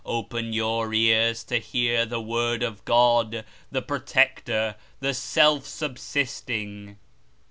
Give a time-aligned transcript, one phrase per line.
[0.03, 6.97] Open your ears to hear the word of GOD, the Protector, the Self Subsisting.